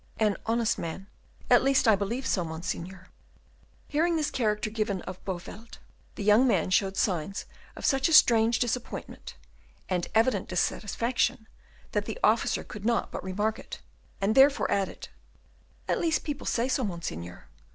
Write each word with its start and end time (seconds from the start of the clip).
"An 0.19 0.35
honest 0.47 0.79
man; 0.79 1.05
at 1.47 1.61
least 1.61 1.87
I 1.87 1.95
believe 1.95 2.25
so, 2.25 2.43
Monseigneur." 2.43 3.09
Hearing 3.87 4.15
this 4.15 4.31
character 4.31 4.71
given 4.71 5.03
of 5.03 5.23
Bowelt, 5.25 5.77
the 6.15 6.23
young 6.23 6.47
man 6.47 6.71
showed 6.71 6.97
signs 6.97 7.45
of 7.75 7.85
such 7.85 8.09
a 8.09 8.13
strange 8.13 8.57
disappointment 8.57 9.35
and 9.87 10.07
evident 10.15 10.49
dissatisfaction 10.49 11.47
that 11.91 12.05
the 12.05 12.17
officer 12.23 12.63
could 12.63 12.83
not 12.83 13.11
but 13.11 13.23
remark 13.23 13.59
it, 13.59 13.79
and 14.19 14.33
therefore 14.33 14.71
added, 14.71 15.09
"At 15.87 16.01
least 16.01 16.23
people 16.23 16.47
say 16.47 16.67
so, 16.67 16.83
Monseigneur. 16.83 17.45